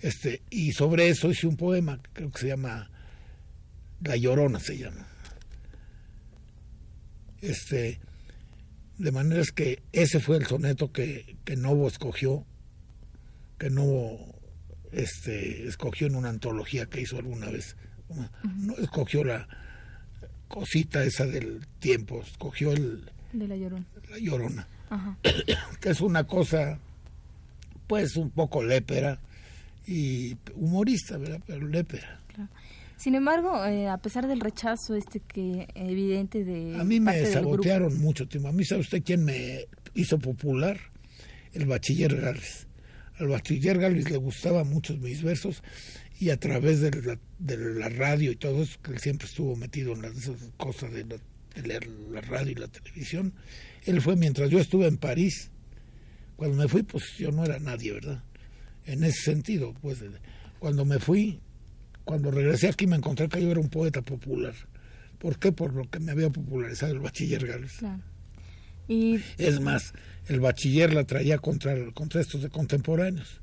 Este, 0.00 0.42
y 0.50 0.72
sobre 0.72 1.08
eso 1.08 1.30
hice 1.30 1.46
un 1.46 1.56
poema, 1.56 2.00
creo 2.12 2.30
que 2.30 2.38
se 2.38 2.48
llama 2.48 2.90
La 4.02 4.16
Llorona, 4.16 4.60
se 4.60 4.76
llama. 4.76 5.06
Este, 7.44 8.00
de 8.98 9.12
manera 9.12 9.40
es 9.40 9.52
que 9.52 9.82
ese 9.92 10.20
fue 10.20 10.36
el 10.36 10.46
soneto 10.46 10.92
que, 10.92 11.36
que 11.44 11.56
Novo 11.56 11.88
escogió 11.88 12.44
que 13.58 13.70
no 13.70 14.18
este, 14.92 15.66
escogió 15.66 16.06
en 16.06 16.16
una 16.16 16.28
antología 16.28 16.86
que 16.86 17.00
hizo 17.00 17.18
alguna 17.18 17.48
vez. 17.50 17.76
No 18.56 18.76
escogió 18.76 19.24
la 19.24 19.48
cosita 20.48 21.02
esa 21.02 21.26
del 21.26 21.66
tiempo, 21.78 22.22
escogió 22.22 22.72
el... 22.72 23.10
De 23.32 23.48
la 23.48 23.56
llorona. 23.56 23.86
La 24.10 24.18
llorona. 24.18 24.68
que 25.80 25.90
es 25.90 26.00
una 26.00 26.24
cosa, 26.24 26.78
pues, 27.86 28.16
un 28.16 28.30
poco 28.30 28.62
lépera 28.62 29.18
y 29.86 30.36
humorista, 30.54 31.16
¿verdad? 31.16 31.40
Pero 31.46 31.66
lépera. 31.66 32.20
Sin 32.96 33.14
embargo, 33.14 33.64
eh, 33.64 33.88
a 33.88 33.98
pesar 33.98 34.26
del 34.26 34.40
rechazo 34.40 34.94
este 34.94 35.20
que 35.20 35.68
evidente 35.74 36.44
de... 36.44 36.76
A 36.78 36.84
mí 36.84 37.00
me 37.00 37.26
sabotearon 37.26 38.00
mucho, 38.00 38.26
tiempo. 38.28 38.48
A 38.48 38.52
mí, 38.52 38.64
¿sabe 38.64 38.82
usted 38.82 39.02
quién 39.04 39.24
me 39.24 39.66
hizo 39.94 40.18
popular? 40.18 40.78
El 41.52 41.66
bachiller 41.66 42.20
Gales 42.20 42.66
al 43.18 43.28
bachiller 43.28 43.78
Galvis 43.78 44.10
le 44.10 44.16
gustaban 44.16 44.68
muchos 44.68 44.98
mis 44.98 45.22
versos 45.22 45.62
y 46.18 46.30
a 46.30 46.38
través 46.38 46.80
de 46.80 46.90
la, 46.90 47.18
de 47.38 47.56
la 47.56 47.88
radio 47.88 48.32
y 48.32 48.36
todo 48.36 48.62
eso, 48.62 48.78
que 48.82 48.92
él 48.92 48.98
siempre 48.98 49.26
estuvo 49.28 49.56
metido 49.56 49.92
en 49.92 50.02
las 50.02 50.16
esas 50.16 50.36
cosas 50.56 50.92
de, 50.92 51.04
leer 51.62 51.86
la 52.10 52.20
radio 52.20 52.52
y 52.52 52.54
la 52.56 52.68
televisión, 52.68 53.32
él 53.84 54.00
fue 54.00 54.16
mientras 54.16 54.50
yo 54.50 54.58
estuve 54.58 54.86
en 54.86 54.96
París. 54.96 55.50
Cuando 56.36 56.56
me 56.56 56.66
fui, 56.66 56.82
pues 56.82 57.16
yo 57.16 57.30
no 57.30 57.44
era 57.44 57.60
nadie, 57.60 57.92
¿verdad? 57.92 58.24
En 58.86 59.04
ese 59.04 59.22
sentido, 59.22 59.72
pues 59.80 59.98
cuando 60.58 60.84
me 60.84 60.98
fui, 60.98 61.40
cuando 62.04 62.30
regresé 62.30 62.68
aquí 62.68 62.86
me 62.86 62.96
encontré 62.96 63.28
que 63.28 63.42
yo 63.42 63.50
era 63.50 63.60
un 63.60 63.70
poeta 63.70 64.02
popular. 64.02 64.54
¿Por 65.18 65.38
qué? 65.38 65.52
Por 65.52 65.72
lo 65.74 65.88
que 65.88 66.00
me 66.00 66.12
había 66.12 66.30
popularizado 66.30 66.92
el 66.92 67.00
bachiller 67.00 67.46
Gales. 67.46 67.78
Y... 68.88 69.20
Es 69.38 69.60
más, 69.60 69.94
el 70.26 70.40
bachiller 70.40 70.92
la 70.92 71.04
traía 71.04 71.38
contra, 71.38 71.74
contra 71.92 72.20
estos 72.20 72.42
de 72.42 72.50
contemporáneos. 72.50 73.40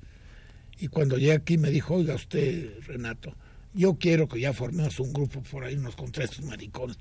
Y 0.80 0.88
cuando 0.88 1.18
llegué 1.18 1.34
aquí 1.34 1.58
me 1.58 1.72
dijo, 1.72 1.96
oiga 1.96 2.16
usted, 2.16 2.72
Renato, 2.86 3.36
yo 3.74 3.96
quiero 3.96 4.28
que 4.28 4.40
ya 4.40 4.54
formemos 4.54 5.00
un 5.00 5.14
grupo 5.14 5.42
por 5.42 5.64
ahí, 5.64 5.76
unos 5.76 5.96
contra 5.96 6.24
estos 6.24 6.44
maricones. 6.44 6.98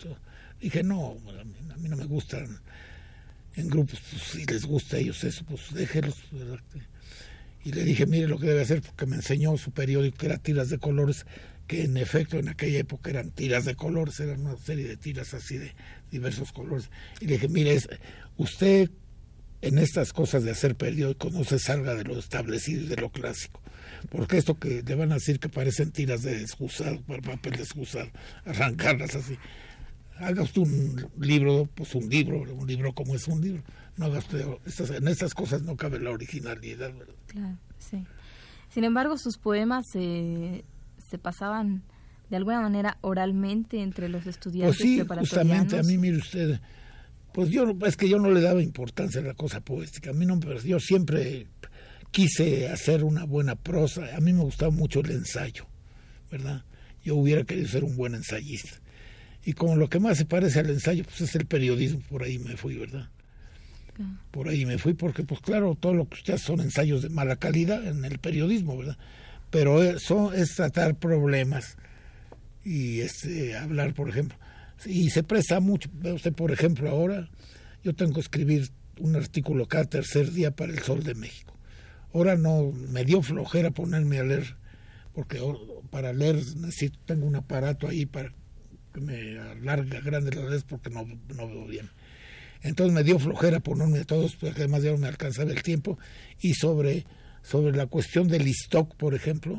Dije, 0.60 0.82
no, 0.82 1.16
a 1.38 1.78
mí, 1.78 1.88
no 1.88 1.96
me 1.96 2.04
gustan 2.04 2.60
en 3.56 3.68
grupos, 3.68 4.00
pues 4.10 4.22
si 4.22 4.44
les 4.44 4.64
gusta 4.64 4.96
a 4.96 5.00
ellos 5.00 5.24
eso, 5.24 5.44
pues 5.44 5.72
déjelos. 5.74 6.16
Y 7.64 7.72
le 7.72 7.84
dije, 7.84 8.06
mire 8.06 8.26
lo 8.26 8.38
que 8.38 8.46
debe 8.46 8.62
hacer, 8.62 8.80
porque 8.82 9.06
me 9.06 9.16
enseñó 9.16 9.56
su 9.56 9.70
periódico 9.72 10.18
que 10.18 10.26
era 10.26 10.38
tiras 10.38 10.70
de 10.70 10.78
colores, 10.78 11.26
que 11.66 11.84
en 11.84 11.96
efecto 11.96 12.38
en 12.38 12.48
aquella 12.48 12.78
época 12.78 13.10
eran 13.10 13.30
tiras 13.30 13.64
de 13.64 13.76
colores, 13.76 14.18
eran 14.20 14.40
una 14.40 14.56
serie 14.56 14.88
de 14.88 14.96
tiras 14.96 15.34
así 15.34 15.58
de 15.58 15.74
diversos 16.10 16.52
colores. 16.52 16.90
Y 17.20 17.26
le 17.26 17.34
dije, 17.34 17.48
mire, 17.48 17.78
usted 18.36 18.90
en 19.62 19.78
estas 19.78 20.12
cosas 20.12 20.42
de 20.42 20.50
hacer 20.50 20.74
periódico 20.74 21.30
no 21.30 21.44
se 21.44 21.58
salga 21.58 21.94
de 21.94 22.04
lo 22.04 22.18
establecido 22.18 22.82
y 22.82 22.86
de 22.86 22.96
lo 22.96 23.10
clásico. 23.10 23.60
Porque 24.08 24.38
esto 24.38 24.58
que 24.58 24.82
le 24.82 24.94
van 24.94 25.12
a 25.12 25.16
decir 25.16 25.38
que 25.38 25.48
parecen 25.48 25.92
tiras 25.92 26.22
de 26.22 26.38
desgusado, 26.38 27.02
papel 27.02 27.52
desgusado, 27.52 28.10
arrancarlas 28.44 29.14
así. 29.14 29.36
Haga 30.18 30.42
usted 30.42 30.62
un 30.62 31.10
libro, 31.18 31.68
pues 31.74 31.94
un 31.94 32.08
libro, 32.08 32.42
un 32.42 32.66
libro 32.66 32.92
como 32.92 33.14
es 33.14 33.26
un 33.26 33.40
libro 33.40 33.62
no 34.00 34.06
en 34.96 35.08
estas 35.08 35.34
cosas 35.34 35.62
no 35.62 35.76
cabe 35.76 36.00
la 36.00 36.10
originalidad. 36.10 36.92
Claro, 37.26 37.58
sí. 37.78 38.04
Sin 38.72 38.84
embargo, 38.84 39.18
sus 39.18 39.36
poemas 39.36 39.84
se, 39.92 40.64
se 41.10 41.18
pasaban 41.18 41.82
de 42.30 42.36
alguna 42.36 42.60
manera 42.60 42.98
oralmente 43.02 43.82
entre 43.82 44.08
los 44.08 44.26
estudiantes 44.26 44.78
pues 44.78 44.88
sí, 44.88 45.02
justamente 45.18 45.78
a 45.78 45.82
mí 45.82 45.98
mire 45.98 46.18
usted, 46.18 46.60
pues 47.32 47.50
yo 47.50 47.76
es 47.84 47.96
que 47.96 48.08
yo 48.08 48.20
no 48.20 48.30
le 48.30 48.40
daba 48.40 48.62
importancia 48.62 49.20
a 49.20 49.24
la 49.24 49.34
cosa 49.34 49.60
poética, 49.60 50.10
a 50.10 50.12
mí 50.12 50.24
no 50.26 50.38
pero 50.38 50.60
yo 50.62 50.78
siempre 50.78 51.48
quise 52.12 52.68
hacer 52.68 53.02
una 53.02 53.24
buena 53.24 53.56
prosa, 53.56 54.16
a 54.16 54.20
mí 54.20 54.32
me 54.32 54.44
gustaba 54.44 54.70
mucho 54.70 55.00
el 55.00 55.10
ensayo, 55.10 55.66
¿verdad? 56.30 56.64
Yo 57.02 57.16
hubiera 57.16 57.42
querido 57.42 57.66
ser 57.66 57.82
un 57.82 57.96
buen 57.96 58.14
ensayista. 58.14 58.78
Y 59.44 59.54
como 59.54 59.76
lo 59.76 59.88
que 59.88 60.00
más 60.00 60.18
se 60.18 60.26
parece 60.26 60.60
al 60.60 60.70
ensayo 60.70 61.04
pues 61.04 61.20
es 61.22 61.34
el 61.34 61.46
periodismo, 61.46 62.00
por 62.08 62.22
ahí 62.22 62.38
me 62.38 62.56
fui, 62.56 62.76
¿verdad? 62.76 63.08
Por 64.30 64.48
ahí 64.48 64.64
me 64.64 64.78
fui 64.78 64.94
porque, 64.94 65.24
pues 65.24 65.40
claro, 65.40 65.74
todo 65.78 65.92
lo 65.92 66.08
que 66.08 66.14
ustedes 66.14 66.40
son 66.40 66.60
ensayos 66.60 67.02
de 67.02 67.10
mala 67.10 67.36
calidad 67.36 67.86
en 67.86 68.04
el 68.04 68.18
periodismo, 68.18 68.78
¿verdad? 68.78 68.96
Pero 69.50 69.82
eso 69.82 70.32
es 70.32 70.54
tratar 70.54 70.94
problemas 70.94 71.76
y 72.64 73.00
este 73.00 73.56
hablar, 73.56 73.94
por 73.94 74.08
ejemplo. 74.08 74.38
Y 74.86 75.10
se 75.10 75.22
presta 75.22 75.60
mucho. 75.60 75.90
Ve 75.92 76.12
usted, 76.12 76.32
por 76.32 76.50
ejemplo, 76.52 76.88
ahora 76.88 77.28
yo 77.82 77.94
tengo 77.94 78.14
que 78.14 78.20
escribir 78.20 78.70
un 78.98 79.16
artículo 79.16 79.66
cada 79.66 79.84
tercer 79.84 80.30
día 80.32 80.50
para 80.50 80.72
el 80.72 80.78
Sol 80.80 81.02
de 81.02 81.14
México. 81.14 81.54
Ahora 82.14 82.36
no 82.36 82.72
me 82.72 83.04
dio 83.04 83.22
flojera 83.22 83.70
ponerme 83.70 84.18
a 84.18 84.24
leer, 84.24 84.56
porque 85.14 85.40
para 85.90 86.12
leer 86.12 86.36
necesito, 86.56 86.98
tengo 87.06 87.26
un 87.26 87.36
aparato 87.36 87.88
ahí 87.88 88.06
para 88.06 88.32
me 88.98 89.38
alarga 89.38 90.00
grande 90.00 90.32
las 90.32 90.64
porque 90.64 90.90
no, 90.90 91.06
no 91.34 91.48
veo 91.48 91.66
bien. 91.66 91.90
Entonces 92.62 92.94
me 92.94 93.04
dio 93.04 93.18
flojera 93.18 93.60
ponerme 93.60 94.00
a 94.00 94.04
todos, 94.04 94.36
porque 94.36 94.60
además 94.60 94.82
ya 94.82 94.90
no 94.90 94.98
me 94.98 95.08
alcanzaba 95.08 95.50
el 95.50 95.62
tiempo. 95.62 95.98
Y 96.40 96.54
sobre, 96.54 97.06
sobre 97.42 97.76
la 97.76 97.86
cuestión 97.86 98.28
del 98.28 98.46
stock, 98.48 98.94
por 98.96 99.14
ejemplo, 99.14 99.58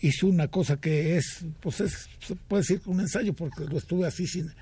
hice 0.00 0.26
una 0.26 0.48
cosa 0.48 0.78
que 0.78 1.16
es, 1.16 1.44
pues 1.60 1.80
es, 1.80 2.08
se 2.20 2.34
puede 2.34 2.62
decir 2.62 2.80
un 2.86 3.00
ensayo, 3.00 3.34
porque 3.34 3.64
lo 3.64 3.76
estuve 3.76 4.06
así 4.06 4.26
sin. 4.26 4.52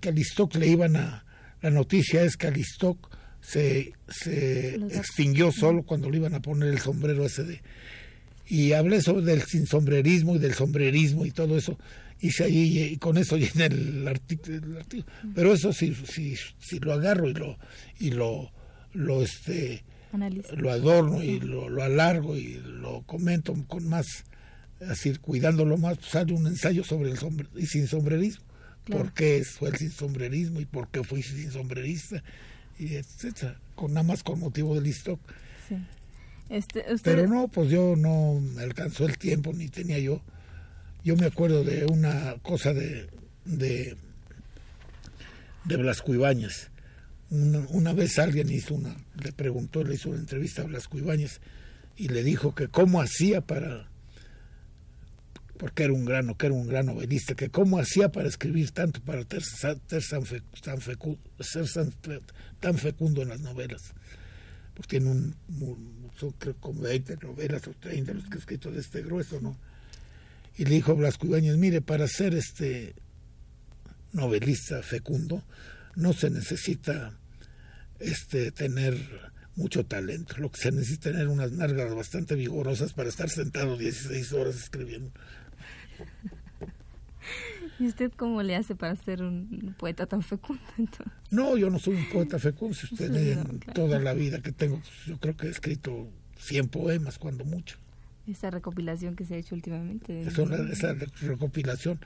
que 0.00 0.08
al 0.08 0.18
stock 0.18 0.54
le 0.56 0.68
iban 0.68 0.96
a. 0.96 1.24
La 1.60 1.70
noticia 1.70 2.22
es 2.22 2.36
que 2.36 2.46
al 2.46 2.56
stock 2.56 3.10
se, 3.40 3.92
se 4.08 4.76
extinguió 4.76 5.50
solo 5.50 5.82
cuando 5.82 6.08
le 6.08 6.18
iban 6.18 6.34
a 6.34 6.42
poner 6.42 6.68
el 6.68 6.78
sombrero 6.78 7.24
ese 7.24 7.42
de. 7.42 7.60
Y 8.46 8.72
hablé 8.72 9.02
sobre 9.02 9.24
del 9.24 9.42
sin 9.42 9.66
sombrerismo 9.66 10.36
y 10.36 10.38
del 10.38 10.54
sombrerismo 10.54 11.26
y 11.26 11.32
todo 11.32 11.58
eso 11.58 11.76
hice 12.20 12.44
ahí 12.44 12.90
y 12.92 12.96
con 12.98 13.16
eso 13.16 13.36
llené 13.38 13.66
el 13.66 14.06
artículo, 14.06 14.80
pero 15.34 15.52
eso 15.52 15.72
si, 15.72 15.94
si, 15.94 16.36
si 16.58 16.78
lo 16.80 16.92
agarro 16.92 17.28
y 17.28 17.34
lo 17.34 17.58
y 17.98 18.10
lo 18.10 18.52
lo 18.92 19.22
este 19.22 19.84
lo 20.56 20.70
adorno 20.70 21.22
y 21.22 21.38
lo, 21.40 21.68
lo, 21.68 21.82
alargo 21.82 22.34
y 22.36 22.54
lo 22.64 23.02
comento 23.02 23.54
con 23.66 23.86
más 23.88 24.24
así 24.88 25.14
cuidándolo 25.16 25.76
más 25.76 25.98
sale 26.00 26.32
un 26.32 26.46
ensayo 26.46 26.84
sobre 26.84 27.10
el 27.10 27.18
sombre, 27.18 27.48
y 27.56 27.66
sin 27.66 27.86
sombrerismo. 27.86 28.44
Por 28.86 29.12
qué 29.12 29.44
fue 29.44 29.68
el 29.68 29.76
sin 29.76 29.90
sombrerismo 29.90 30.60
y 30.60 30.64
por 30.64 30.88
qué 30.88 31.04
fui 31.04 31.22
sin 31.22 31.50
sombrerista 31.50 32.22
y 32.78 32.94
etcétera. 32.94 33.60
Con 33.74 33.92
nada 33.92 34.06
más 34.06 34.22
con 34.22 34.40
motivo 34.40 34.74
del 34.74 34.86
stock. 34.86 35.20
Este, 36.48 36.82
pero 37.02 37.28
no 37.28 37.48
pues 37.48 37.68
yo 37.68 37.94
no 37.96 38.40
me 38.40 38.62
alcanzó 38.62 39.04
el 39.04 39.18
tiempo 39.18 39.52
ni 39.52 39.68
tenía 39.68 39.98
yo 39.98 40.22
yo 41.04 41.16
me 41.16 41.26
acuerdo 41.26 41.64
de 41.64 41.86
una 41.86 42.36
cosa 42.42 42.72
de, 42.72 43.08
de, 43.44 43.96
de 45.64 45.76
Blasco 45.76 46.14
Ibáñez. 46.14 46.70
Una, 47.30 47.92
vez 47.92 48.18
alguien 48.18 48.50
hizo 48.50 48.74
una, 48.74 48.96
le 49.22 49.32
preguntó, 49.32 49.84
le 49.84 49.94
hizo 49.94 50.08
una 50.10 50.18
entrevista 50.18 50.62
a 50.62 50.66
Blasco 50.66 50.96
Ibáñez 50.98 51.40
y 51.96 52.08
le 52.08 52.22
dijo 52.22 52.54
que 52.54 52.68
cómo 52.68 53.02
hacía 53.02 53.42
para, 53.42 53.86
porque 55.58 55.84
era 55.84 55.92
un 55.92 56.06
grano, 56.06 56.38
que 56.38 56.46
era 56.46 56.54
un 56.54 56.66
gran 56.66 56.86
novelista, 56.86 57.34
que 57.34 57.50
cómo 57.50 57.78
hacía 57.78 58.10
para 58.10 58.28
escribir 58.28 58.70
tanto, 58.70 59.02
para 59.02 59.24
tan, 59.24 59.40
fecundo, 60.80 61.20
ser 61.40 61.66
tan, 62.60 62.78
fecundo 62.78 63.22
en 63.22 63.28
las 63.28 63.40
novelas. 63.40 63.92
Porque 64.74 64.98
tiene 64.98 65.10
un, 65.10 65.34
son 66.16 66.34
como 66.60 66.82
20 66.82 67.18
novelas 67.22 67.66
o 67.68 67.72
30 67.72 68.14
los 68.14 68.24
que 68.24 68.36
he 68.36 68.38
escrito 68.38 68.70
de 68.70 68.80
este 68.80 69.02
grueso, 69.02 69.38
¿no? 69.40 69.56
Y 70.58 70.64
le 70.64 70.74
dijo 70.74 70.96
Blasco 70.96 71.26
Ibáñez, 71.26 71.56
mire, 71.56 71.80
para 71.80 72.08
ser 72.08 72.34
este 72.34 72.94
novelista 74.12 74.82
fecundo 74.82 75.44
no 75.94 76.12
se 76.12 76.30
necesita 76.30 77.16
este 78.00 78.50
tener 78.50 78.96
mucho 79.54 79.86
talento, 79.86 80.36
lo 80.38 80.50
que 80.50 80.60
se 80.60 80.72
necesita 80.72 81.10
es 81.10 81.14
tener 81.14 81.28
unas 81.28 81.52
nargas 81.52 81.94
bastante 81.94 82.34
vigorosas 82.34 82.92
para 82.92 83.08
estar 83.08 83.28
sentado 83.30 83.76
16 83.76 84.32
horas 84.32 84.56
escribiendo. 84.56 85.10
¿Y 87.80 87.86
usted 87.86 88.10
cómo 88.16 88.42
le 88.42 88.56
hace 88.56 88.74
para 88.74 88.96
ser 88.96 89.22
un 89.22 89.74
poeta 89.78 90.06
tan 90.06 90.22
fecundo? 90.22 90.62
No, 91.30 91.56
yo 91.56 91.70
no 91.70 91.78
soy 91.78 91.94
un 91.94 92.08
poeta 92.08 92.38
fecundo. 92.38 92.74
Si 92.74 92.86
usted 92.92 93.38
toda 93.74 94.00
la 94.00 94.12
vida 94.14 94.40
que 94.40 94.50
tengo, 94.50 94.78
pues, 94.80 94.90
yo 95.06 95.18
creo 95.18 95.36
que 95.36 95.46
he 95.46 95.50
escrito 95.50 96.08
100 96.38 96.68
poemas, 96.68 97.18
cuando 97.18 97.44
mucho. 97.44 97.78
Esa 98.28 98.50
recopilación 98.50 99.16
que 99.16 99.24
se 99.24 99.34
ha 99.34 99.38
hecho 99.38 99.54
últimamente. 99.54 100.22
esa 100.22 100.94
recopilación. 101.22 101.98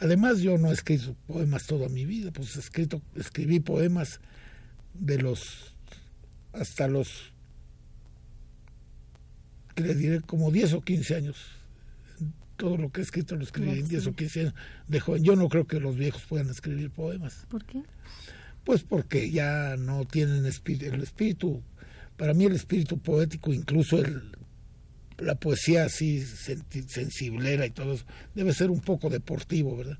Además, 0.00 0.40
yo 0.40 0.56
no 0.56 0.70
he 0.70 0.72
escrito 0.72 1.14
poemas 1.26 1.66
toda 1.66 1.88
mi 1.88 2.06
vida, 2.06 2.30
pues 2.32 2.56
he 2.56 2.60
escrito, 2.60 3.02
escribí 3.14 3.60
poemas 3.60 4.20
de 4.94 5.18
los 5.18 5.74
hasta 6.52 6.88
los 6.88 7.32
que 9.74 9.82
le 9.82 9.94
diré 9.94 10.20
como 10.20 10.50
10 10.50 10.74
o 10.74 10.80
15 10.80 11.14
años. 11.14 11.36
Todo 12.56 12.76
lo 12.76 12.90
que 12.90 13.00
he 13.00 13.04
escrito 13.04 13.36
lo 13.36 13.42
escribí 13.42 13.78
en 13.78 13.88
10 13.88 14.06
o 14.06 14.14
15 14.14 14.40
años 14.40 14.54
de 14.88 15.00
joven. 15.00 15.22
Yo 15.22 15.36
no 15.36 15.48
creo 15.48 15.66
que 15.66 15.80
los 15.80 15.96
viejos 15.96 16.22
puedan 16.22 16.48
escribir 16.50 16.90
poemas. 16.90 17.46
¿Por 17.48 17.64
qué? 17.64 17.82
Pues 18.64 18.82
porque 18.84 19.30
ya 19.30 19.76
no 19.76 20.04
tienen 20.04 20.46
espíritu, 20.46 20.94
el 20.94 21.02
espíritu, 21.02 21.62
para 22.16 22.32
mí 22.34 22.44
el 22.44 22.54
espíritu 22.54 22.98
poético, 22.98 23.52
incluso 23.52 23.98
el, 23.98 24.22
la 25.18 25.34
poesía 25.34 25.84
así 25.84 26.22
sensiblera 26.22 27.66
y 27.66 27.70
todo 27.70 27.94
eso, 27.94 28.04
debe 28.34 28.52
ser 28.52 28.70
un 28.70 28.80
poco 28.80 29.10
deportivo, 29.10 29.76
¿verdad? 29.76 29.98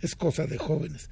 Es 0.00 0.14
cosa 0.14 0.46
de 0.46 0.58
jóvenes. 0.58 1.10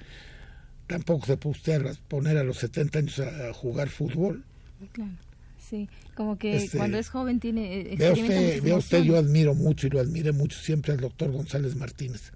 Tampoco 0.86 1.26
se 1.26 1.36
puede 1.36 1.56
usted 1.56 1.98
poner 2.08 2.38
a 2.38 2.44
los 2.44 2.58
70 2.58 2.98
años 2.98 3.20
a, 3.20 3.52
jugar 3.52 3.88
fútbol. 3.88 4.44
Claro, 4.92 5.12
sí, 5.58 5.88
como 6.14 6.38
que 6.38 6.56
este, 6.56 6.78
cuando 6.78 6.98
es 6.98 7.10
joven 7.10 7.40
tiene... 7.40 7.80
Eh, 7.80 7.96
vea 7.96 8.12
usted, 8.12 8.62
vea 8.62 8.76
usted, 8.76 9.02
yo 9.02 9.18
admiro 9.18 9.54
mucho 9.54 9.86
y 9.86 9.90
lo 9.90 10.00
admiré 10.00 10.32
mucho 10.32 10.58
siempre 10.58 10.92
al 10.92 11.00
doctor 11.00 11.30
González 11.30 11.76
Martínez. 11.76 12.32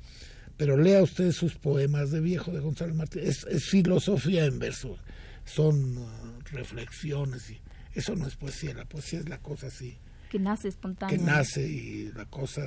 Pero 0.56 0.76
lea 0.76 1.02
usted 1.02 1.32
sus 1.32 1.54
poemas 1.54 2.10
de 2.10 2.20
viejo 2.20 2.52
de 2.52 2.60
González 2.60 2.94
Martínez. 2.94 3.46
Es, 3.48 3.64
filosofía 3.64 4.44
en 4.44 4.58
verso, 4.58 4.98
son 5.44 5.96
uh, 5.96 6.06
reflexiones 6.52 7.50
y 7.50 7.58
Eso 7.94 8.14
no 8.16 8.26
es 8.26 8.36
poesía, 8.36 8.74
la 8.74 8.84
poesía 8.84 9.20
es 9.20 9.28
la 9.28 9.38
cosa 9.38 9.68
así. 9.68 9.96
Que 10.32 10.38
nace 10.38 10.68
espontánea. 10.68 11.14
Que 11.14 11.22
nace 11.22 11.68
y 11.68 12.10
la 12.12 12.24
cosa, 12.24 12.62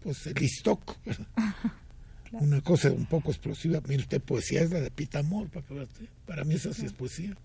pues 0.00 0.26
el 0.26 0.42
stock. 0.44 0.96
Una 2.32 2.62
cosa 2.62 2.90
un 2.90 3.04
poco 3.04 3.30
explosiva. 3.30 3.82
Mire 3.86 4.04
usted, 4.04 4.22
poesía 4.22 4.62
es 4.62 4.70
la 4.70 4.80
de 4.80 4.90
Pitamor, 4.90 5.50
para, 5.50 5.86
para 6.24 6.44
mí 6.44 6.54
eso 6.54 6.72
sí 6.72 6.86
es 6.86 6.94
poesía. 6.94 7.36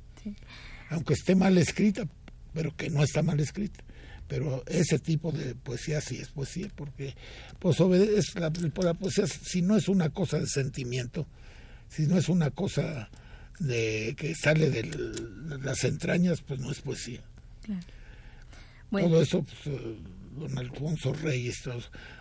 Aunque 0.92 1.14
esté 1.14 1.36
mal 1.36 1.58
escrita, 1.58 2.08
pero 2.54 2.74
que 2.74 2.90
no 2.90 3.04
está 3.04 3.22
mal 3.22 3.42
escrita 3.42 3.84
pero 4.26 4.64
ese 4.68 5.00
tipo 5.00 5.34
de 5.34 5.54
poesía 5.54 6.00
sí 6.00 6.16
es 6.16 6.30
poesía 6.30 6.70
porque 6.74 7.14
pues 7.60 7.82
obedece 7.82 8.40
la, 8.40 8.50
la, 8.82 8.94
poesía 8.94 9.28
si 9.28 9.62
no 9.62 9.76
es 9.76 9.90
una 9.90 10.12
cosa 10.12 10.40
de 10.40 10.48
sentimiento 10.48 11.28
si 11.90 12.08
no 12.08 12.18
es 12.18 12.30
una 12.30 12.50
cosa 12.50 13.10
de 13.60 14.16
que 14.18 14.34
sale 14.34 14.70
de 14.70 14.84
las 15.62 15.84
entrañas 15.84 16.42
pues 16.42 16.62
no 16.62 16.72
es 16.72 16.80
poesía 16.80 17.20
todo 19.02 19.22
eso 19.22 19.44
pues, 19.44 19.76
eh, 19.76 19.98
don 20.40 20.58
Alfonso 20.58 21.14
Reyes 21.14 21.64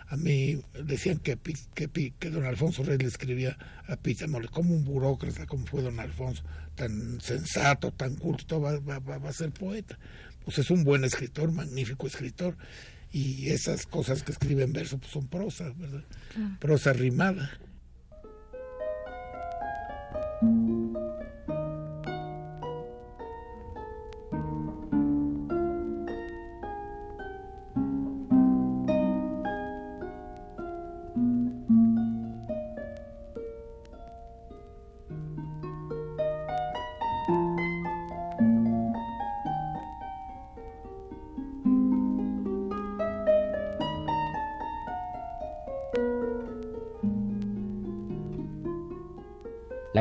a 0.07 0.17
mí 0.17 0.61
decían 0.83 1.17
que, 1.19 1.37
que, 1.37 2.11
que, 2.11 2.29
don 2.29 2.45
Alfonso 2.45 2.83
Reyes 2.83 3.01
le 3.01 3.07
escribía 3.07 3.57
a 3.87 3.95
Pitamole 3.95 4.47
como 4.49 4.75
un 4.75 4.83
burócrata 4.83 5.45
como 5.45 5.65
fue 5.65 5.81
don 5.81 5.99
Alfonso 5.99 6.43
tan 6.75 7.21
sensato 7.21 7.91
tan 7.91 8.15
culto 8.15 8.61
va, 8.61 8.79
va, 8.79 8.99
va 8.99 9.29
a 9.29 9.33
ser 9.33 9.51
poeta 9.51 9.97
pues 10.43 10.57
es 10.57 10.69
un 10.69 10.83
buen 10.83 11.03
escritor, 11.03 11.51
magnífico 11.51 12.07
escritor, 12.07 12.57
y 13.11 13.49
esas 13.49 13.85
cosas 13.85 14.23
que 14.23 14.31
escribe 14.31 14.63
en 14.63 14.73
verso 14.73 14.97
pues 14.97 15.11
son 15.11 15.27
prosa, 15.27 15.71
¿verdad? 15.77 16.03
Prosa 16.59 16.93
rimada. 16.93 17.51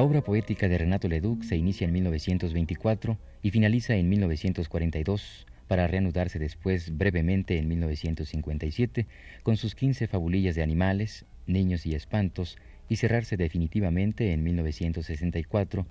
La 0.02 0.06
obra 0.06 0.21
poética 0.23 0.66
de 0.66 0.78
Renato 0.78 1.06
Leduc 1.06 1.44
se 1.44 1.54
inicia 1.54 1.85
en 1.85 1.92
1924 1.92 3.18
y 3.40 3.52
finaliza 3.52 3.94
en 3.94 4.09
1942 4.09 5.47
para 5.68 5.87
reanudarse 5.87 6.40
después 6.40 6.99
brevemente 6.99 7.56
en 7.56 7.68
1957 7.68 9.06
con 9.44 9.56
sus 9.56 9.76
15 9.76 10.09
fabulillas 10.09 10.56
de 10.56 10.64
animales, 10.64 11.25
niños 11.47 11.87
y 11.87 11.94
espantos 11.94 12.59
y 12.88 12.97
cerrarse 12.97 13.37
definitivamente 13.37 14.32
en 14.32 14.42
1964 14.42 15.87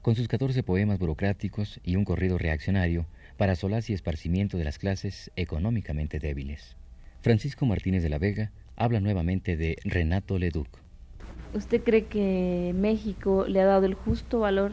con 0.00 0.14
sus 0.14 0.28
14 0.28 0.62
poemas 0.62 0.98
burocráticos 0.98 1.78
y 1.84 1.96
un 1.96 2.06
corrido 2.06 2.38
reaccionario 2.38 3.04
para 3.36 3.54
solaz 3.54 3.90
y 3.90 3.92
esparcimiento 3.92 4.56
de 4.56 4.64
las 4.64 4.78
clases 4.78 5.30
económicamente 5.36 6.20
débiles. 6.20 6.78
Francisco 7.20 7.66
Martínez 7.66 8.02
de 8.02 8.08
la 8.08 8.18
Vega 8.18 8.50
habla 8.76 9.00
nuevamente 9.00 9.58
de 9.58 9.76
Renato 9.84 10.38
Leduc. 10.38 10.81
¿Usted 11.54 11.82
cree 11.84 12.06
que 12.06 12.74
México 12.74 13.44
le 13.46 13.60
ha 13.60 13.66
dado 13.66 13.84
el 13.84 13.94
justo 13.94 14.40
valor 14.40 14.72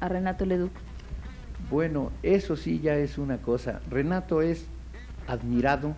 a 0.00 0.08
Renato 0.08 0.46
Leduc? 0.46 0.70
Bueno, 1.68 2.12
eso 2.22 2.56
sí 2.56 2.80
ya 2.80 2.96
es 2.96 3.18
una 3.18 3.38
cosa. 3.38 3.80
Renato 3.90 4.40
es 4.40 4.66
admirado, 5.26 5.94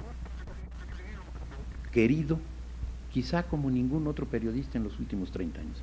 querido, 1.93 2.39
quizá 3.13 3.43
como 3.43 3.71
ningún 3.71 4.07
otro 4.07 4.27
periodista 4.27 4.79
en 4.79 4.85
los 4.85 4.99
últimos 4.99 5.31
30 5.31 5.61
años. 5.61 5.77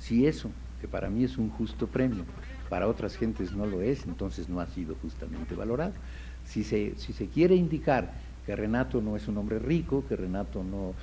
Si 0.00 0.26
eso, 0.26 0.50
que 0.80 0.88
para 0.88 1.10
mí 1.10 1.24
es 1.24 1.36
un 1.36 1.50
justo 1.50 1.86
premio, 1.86 2.24
para 2.70 2.88
otras 2.88 3.16
gentes 3.16 3.52
no 3.52 3.66
lo 3.66 3.82
es, 3.82 4.06
entonces 4.06 4.48
no 4.48 4.58
ha 4.60 4.66
sido 4.66 4.94
justamente 5.02 5.54
valorado. 5.54 5.92
Si 6.46 6.64
se, 6.64 6.94
si 6.96 7.12
se 7.12 7.26
quiere 7.26 7.54
indicar 7.56 8.10
que 8.46 8.56
Renato 8.56 9.00
no 9.00 9.16
es 9.16 9.28
un 9.28 9.36
hombre 9.36 9.58
rico, 9.58 10.04
que 10.08 10.16
Renato 10.16 10.64
no... 10.64 10.94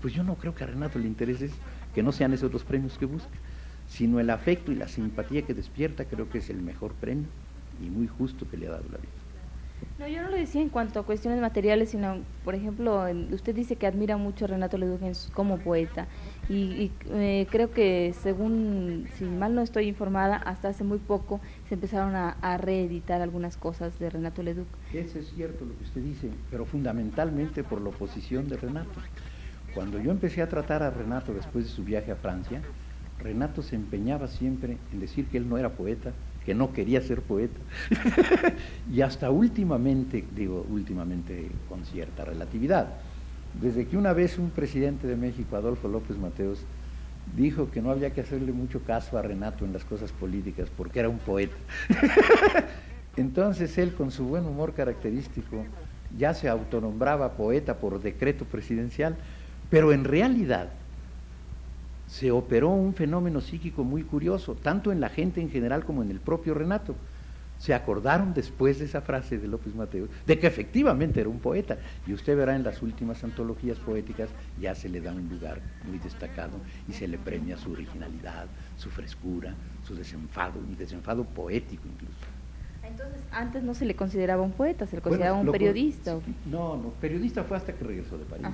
Pues 0.00 0.14
yo 0.14 0.22
no 0.22 0.34
creo 0.34 0.54
que 0.54 0.64
a 0.64 0.66
Renato 0.66 0.98
le 0.98 1.06
interese 1.06 1.50
que 1.94 2.02
no 2.02 2.12
sean 2.12 2.32
esos 2.32 2.52
los 2.52 2.64
premios 2.64 2.98
que 2.98 3.06
busca, 3.06 3.38
sino 3.88 4.20
el 4.20 4.30
afecto 4.30 4.72
y 4.72 4.74
la 4.74 4.88
simpatía 4.88 5.42
que 5.42 5.54
despierta, 5.54 6.04
creo 6.04 6.28
que 6.28 6.38
es 6.38 6.50
el 6.50 6.60
mejor 6.60 6.92
premio 6.94 7.26
y 7.82 7.88
muy 7.88 8.06
justo 8.06 8.48
que 8.50 8.56
le 8.56 8.66
ha 8.68 8.72
dado 8.72 8.84
la 8.90 8.98
vida. 8.98 9.10
No, 9.98 10.06
yo 10.06 10.22
no 10.22 10.30
lo 10.30 10.36
decía 10.36 10.60
en 10.60 10.68
cuanto 10.68 11.00
a 11.00 11.04
cuestiones 11.04 11.40
materiales, 11.40 11.90
sino, 11.90 12.18
por 12.44 12.54
ejemplo, 12.54 13.06
usted 13.32 13.54
dice 13.54 13.76
que 13.76 13.86
admira 13.86 14.18
mucho 14.18 14.44
a 14.44 14.48
Renato 14.48 14.76
Leduc 14.76 15.00
como 15.32 15.58
poeta, 15.58 16.06
y, 16.48 16.92
eh, 17.10 17.46
creo 17.50 17.72
que, 17.72 18.14
según, 18.22 19.08
si 19.16 19.24
mal 19.24 19.54
no 19.54 19.62
estoy 19.62 19.88
informada, 19.88 20.36
hasta 20.36 20.68
hace 20.68 20.84
muy 20.84 20.98
poco 20.98 21.40
se 21.68 21.74
empezaron 21.74 22.14
a, 22.14 22.58
reeditar 22.58 23.20
algunas 23.20 23.56
cosas 23.56 23.98
de 23.98 24.10
Renato 24.10 24.42
Leduc. 24.42 24.66
Eso 24.92 25.18
es 25.18 25.30
cierto 25.34 25.64
lo 25.64 25.76
que 25.76 25.84
usted 25.84 26.02
dice, 26.02 26.30
pero 26.50 26.64
fundamentalmente 26.64 27.64
por 27.64 27.80
la 27.80 27.88
oposición 27.88 28.48
de 28.48 28.56
Renato. 28.56 29.00
Cuando 29.76 29.98
yo 29.98 30.10
empecé 30.10 30.40
a 30.40 30.48
tratar 30.48 30.82
a 30.82 30.88
Renato 30.88 31.34
después 31.34 31.66
de 31.66 31.70
su 31.70 31.84
viaje 31.84 32.10
a 32.10 32.16
Francia, 32.16 32.62
Renato 33.18 33.60
se 33.60 33.76
empeñaba 33.76 34.26
siempre 34.26 34.78
en 34.90 35.00
decir 35.00 35.26
que 35.28 35.36
él 35.36 35.46
no 35.46 35.58
era 35.58 35.76
poeta, 35.76 36.14
que 36.46 36.54
no 36.54 36.72
quería 36.72 37.02
ser 37.02 37.20
poeta. 37.20 37.60
y 38.90 39.02
hasta 39.02 39.30
últimamente, 39.30 40.24
digo 40.32 40.64
últimamente 40.70 41.50
con 41.68 41.84
cierta 41.84 42.24
relatividad, 42.24 42.94
desde 43.52 43.86
que 43.86 43.98
una 43.98 44.14
vez 44.14 44.38
un 44.38 44.48
presidente 44.48 45.06
de 45.06 45.14
México, 45.14 45.56
Adolfo 45.56 45.88
López 45.88 46.16
Mateos, 46.16 46.64
dijo 47.26 47.70
que 47.70 47.82
no 47.82 47.90
había 47.90 48.14
que 48.14 48.22
hacerle 48.22 48.52
mucho 48.52 48.82
caso 48.82 49.18
a 49.18 49.22
Renato 49.22 49.66
en 49.66 49.74
las 49.74 49.84
cosas 49.84 50.10
políticas 50.10 50.70
porque 50.70 51.00
era 51.00 51.10
un 51.10 51.18
poeta. 51.18 51.60
Entonces 53.14 53.76
él, 53.76 53.92
con 53.92 54.10
su 54.10 54.24
buen 54.24 54.46
humor 54.46 54.72
característico, 54.72 55.66
ya 56.16 56.32
se 56.32 56.48
autonombraba 56.48 57.36
poeta 57.36 57.78
por 57.78 58.00
decreto 58.00 58.46
presidencial, 58.46 59.18
pero 59.70 59.92
en 59.92 60.04
realidad 60.04 60.68
se 62.08 62.30
operó 62.30 62.70
un 62.70 62.94
fenómeno 62.94 63.40
psíquico 63.40 63.84
muy 63.84 64.02
curioso, 64.02 64.54
tanto 64.54 64.92
en 64.92 65.00
la 65.00 65.08
gente 65.08 65.40
en 65.40 65.50
general 65.50 65.84
como 65.84 66.02
en 66.02 66.10
el 66.10 66.20
propio 66.20 66.54
Renato. 66.54 66.94
Se 67.58 67.72
acordaron 67.72 68.34
después 68.34 68.78
de 68.78 68.84
esa 68.84 69.00
frase 69.00 69.38
de 69.38 69.48
López 69.48 69.74
Mateos 69.74 70.10
de 70.26 70.38
que 70.38 70.46
efectivamente 70.46 71.20
era 71.20 71.30
un 71.30 71.38
poeta. 71.38 71.78
Y 72.06 72.12
usted 72.12 72.36
verá 72.36 72.54
en 72.54 72.62
las 72.62 72.82
últimas 72.82 73.24
antologías 73.24 73.78
poéticas 73.78 74.28
ya 74.60 74.74
se 74.74 74.90
le 74.90 75.00
da 75.00 75.12
un 75.12 75.28
lugar 75.28 75.60
muy 75.88 75.98
destacado 75.98 76.60
y 76.86 76.92
se 76.92 77.08
le 77.08 77.16
premia 77.18 77.56
su 77.56 77.72
originalidad, 77.72 78.46
su 78.76 78.90
frescura, 78.90 79.54
su 79.86 79.94
desenfado, 79.94 80.58
un 80.58 80.76
desenfado 80.76 81.24
poético 81.24 81.88
incluso. 81.88 82.35
Entonces, 82.88 83.20
antes 83.32 83.62
no 83.62 83.74
se 83.74 83.84
le 83.84 83.94
consideraba 83.94 84.42
un 84.42 84.52
poeta, 84.52 84.86
se 84.86 84.96
le 84.96 85.02
consideraba 85.02 85.38
un 85.38 85.50
periodista. 85.50 86.18
No, 86.44 86.76
no, 86.76 86.90
periodista 87.00 87.44
fue 87.44 87.56
hasta 87.56 87.72
que 87.72 87.84
regresó 87.84 88.16
de 88.18 88.24
París. 88.24 88.46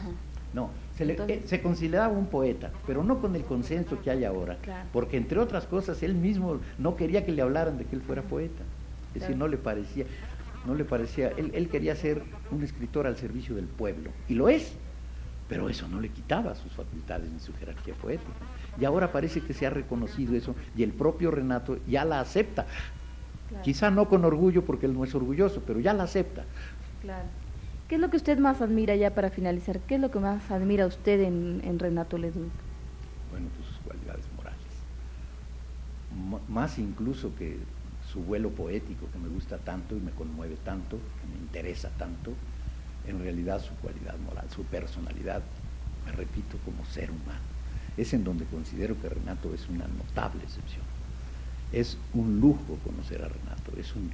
No, 0.53 0.71
se, 0.97 1.07
le, 1.07 1.15
eh, 1.29 1.43
se 1.47 1.63
consideraba 1.63 2.13
un 2.13 2.27
poeta, 2.27 2.71
pero 2.87 3.03
no 3.03 3.21
con 3.21 3.35
el 3.35 3.45
consenso 3.45 4.03
que 4.03 4.11
hay 4.11 4.25
ahora, 4.25 4.59
porque 4.93 5.17
entre 5.17 5.39
otras 5.39 5.67
cosas 5.67 6.03
él 6.03 6.15
mismo 6.15 6.61
no 6.79 6.95
quería 6.95 7.25
que 7.25 7.33
le 7.33 7.41
hablaran 7.41 7.79
de 7.79 7.85
que 7.85 7.97
él 7.97 8.03
fuera 8.03 8.21
poeta, 8.23 8.63
es 9.15 9.23
decir, 9.23 9.37
no 9.37 9.49
le 9.49 9.57
parecía, 9.57 10.05
no 10.67 10.75
le 10.75 10.85
parecía, 10.85 11.29
él, 11.39 11.53
él 11.55 11.71
quería 11.71 11.97
ser 11.97 12.23
un 12.51 12.63
escritor 12.63 13.07
al 13.07 13.17
servicio 13.17 13.55
del 13.55 13.65
pueblo, 13.65 14.11
y 14.29 14.35
lo 14.35 14.51
es, 14.51 14.75
pero 15.49 15.69
eso 15.69 15.89
no 15.89 16.01
le 16.01 16.09
quitaba 16.11 16.55
sus 16.55 16.73
facultades 16.73 17.31
ni 17.31 17.41
su 17.41 17.53
jerarquía 17.55 17.95
poética. 17.95 18.33
Y 18.81 18.85
ahora 18.87 19.13
parece 19.13 19.43
que 19.43 19.53
se 19.53 19.67
ha 19.67 19.71
reconocido 19.71 20.35
eso 20.35 20.55
y 20.75 20.83
el 20.83 20.93
propio 20.93 21.31
Renato 21.31 21.79
ya 21.87 22.07
la 22.07 22.21
acepta. 22.21 22.67
Quizá 23.63 23.91
no 23.91 24.09
con 24.09 24.25
orgullo 24.25 24.65
porque 24.65 24.87
él 24.87 24.95
no 24.95 25.05
es 25.05 25.15
orgulloso, 25.15 25.63
pero 25.67 25.81
ya 25.81 25.93
la 25.93 26.05
acepta. 26.05 26.45
Claro. 27.01 27.29
¿Qué 27.89 27.97
es 27.97 28.01
lo 28.01 28.11
que 28.11 28.17
usted 28.17 28.39
más 28.39 28.63
admira 28.63 28.97
ya 28.97 29.15
para 29.15 29.31
finalizar? 29.31 29.81
¿Qué 29.81 29.97
es 29.97 30.01
lo 30.01 30.11
que 30.11 30.19
más 30.19 30.51
admira 30.51 30.87
usted 30.87 31.21
en, 31.21 31.79
Renato 31.79 32.17
Leduc? 32.17 32.51
Bueno, 33.31 33.49
pues 33.55 33.69
sus 33.69 33.79
cualidades 33.79 34.25
morales. 34.35 34.59
más 36.49 36.79
incluso 36.79 37.35
que 37.37 37.59
su 38.13 38.21
vuelo 38.21 38.51
poético 38.51 39.07
que 39.11 39.19
me 39.19 39.29
gusta 39.29 39.59
tanto 39.59 39.97
y 39.97 40.01
me 40.01 40.11
conmueve 40.13 40.57
tanto, 40.65 40.99
que 41.21 41.27
me 41.27 41.39
interesa 41.39 41.91
tanto, 41.99 42.33
en 43.07 43.19
realidad 43.21 43.61
su 43.61 43.75
cualidad 43.77 44.19
moral, 44.19 44.49
su 44.51 44.65
personalidad, 44.65 45.43
me 46.07 46.13
repito, 46.13 46.57
como 46.65 46.85
ser 46.85 47.11
humano. 47.11 47.41
Es 47.97 48.15
en 48.15 48.25
donde 48.25 48.45
considero 48.47 48.99
que 49.01 49.09
Renato 49.09 49.53
es 49.55 49.69
una 49.69 49.87
notable 49.87 50.43
excepción. 50.45 50.85
Es 51.73 51.97
un 52.15 52.41
lujo 52.41 52.79
conocer 52.85 53.23
a 53.23 53.29
Renato, 53.29 53.73
es, 53.79 53.95
un, 53.97 54.11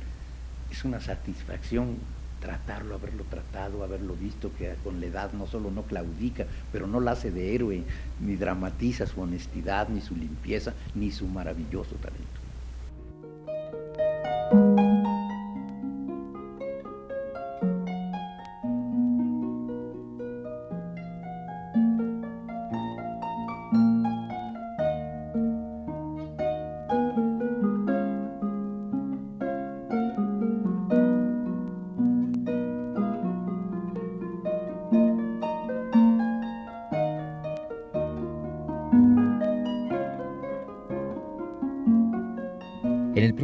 es 0.71 0.85
una 0.85 1.01
satisfacción 1.01 1.97
tratarlo, 2.40 2.94
haberlo 2.94 3.25
tratado, 3.25 3.83
haberlo 3.83 4.14
visto, 4.14 4.53
que 4.57 4.75
con 4.85 5.01
la 5.01 5.07
edad 5.07 5.33
no 5.33 5.47
solo 5.47 5.71
no 5.71 5.83
claudica, 5.83 6.47
pero 6.73 6.87
no 6.87 7.01
la 7.01 7.12
hace 7.12 7.31
de 7.31 7.55
héroe, 7.55 7.83
ni 8.21 8.37
dramatiza 8.37 9.07
su 9.07 9.21
honestidad, 9.21 9.88
ni 9.88 10.01
su 10.01 10.14
limpieza, 10.14 10.73
ni 10.94 11.11
su 11.11 11.27
maravilloso 11.27 11.97
talento. 11.97 12.47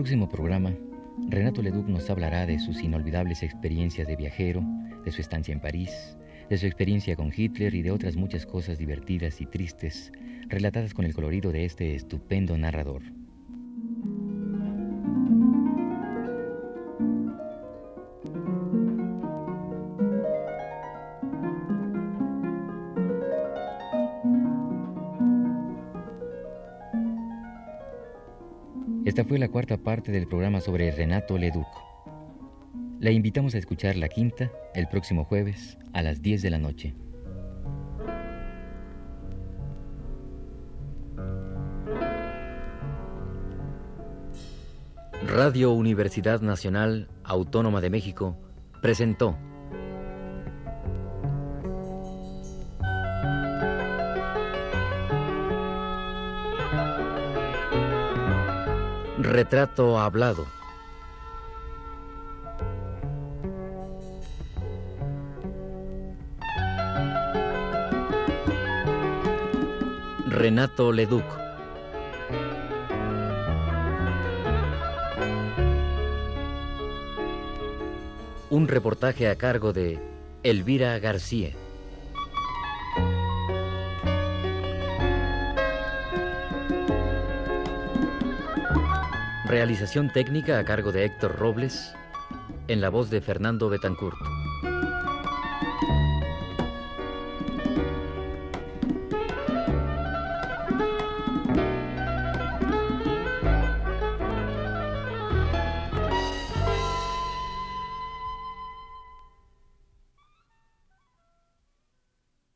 Próximo 0.05 0.29
programa, 0.29 0.71
Renato 1.31 1.63
Leduc 1.63 1.89
nos 1.89 2.11
hablará 2.11 2.45
de 2.45 2.59
sus 2.59 2.83
inolvidables 2.83 3.43
experiencias 3.43 4.07
de 4.07 4.17
viajero, 4.17 4.63
de 5.03 5.11
su 5.11 5.23
estancia 5.23 5.51
en 5.51 5.61
París, 5.61 6.19
de 6.51 6.59
su 6.59 6.67
experiencia 6.67 7.17
con 7.17 7.33
Hitler 7.35 7.75
y 7.75 7.81
de 7.81 7.91
otras 7.91 8.15
muchas 8.15 8.45
cosas 8.45 8.77
divertidas 8.77 9.41
y 9.41 9.47
tristes 9.47 10.13
relatadas 10.49 10.93
con 10.93 11.07
el 11.07 11.15
colorido 11.15 11.53
de 11.53 11.65
este 11.65 11.95
estupendo 11.95 12.59
narrador. 12.59 13.01
Esta 29.05 29.25
fue 29.25 29.39
la 29.39 29.49
cuarta 29.49 29.77
parte 29.77 30.13
del 30.13 30.27
programa 30.27 30.61
sobre 30.61 30.91
Renato 30.91 31.39
Leduc. 31.39 31.67
La 33.01 33.11
invitamos 33.11 33.55
a 33.55 33.59
escuchar 33.59 33.97
la 33.97 34.09
quinta 34.09 34.51
el 34.75 34.89
próximo 34.89 35.25
jueves 35.25 35.79
a 35.93 36.03
las 36.03 36.23
10 36.23 36.43
de 36.43 36.51
la 36.51 36.59
noche. 36.59 36.95
Radio 45.27 45.73
Universidad 45.73 46.41
Nacional 46.43 47.09
Autónoma 47.25 47.81
de 47.81 47.91
México 47.91 48.37
presentó 48.83 49.37
Retrato 59.35 59.99
hablado. 59.99 60.47
Renato 70.29 70.93
Leduc. 70.93 71.25
Un 78.51 78.69
reportaje 78.69 79.29
a 79.29 79.35
cargo 79.35 79.73
de 79.73 79.99
Elvira 80.45 80.97
García. 81.01 81.64
Realización 89.47 90.11
técnica 90.11 90.59
a 90.59 90.65
cargo 90.65 90.91
de 90.91 91.05
Héctor 91.05 91.37
Robles, 91.37 91.93
en 92.67 92.81
la 92.81 92.89
voz 92.89 93.11
de 93.11 93.21
Fernando 93.21 93.69
Betancourt. 93.69 94.17